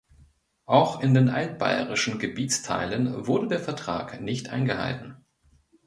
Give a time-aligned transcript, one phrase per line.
[0.65, 5.17] Auch in den altbayerischen Gebietsteilen wurde der Vertrag nicht eingehalten.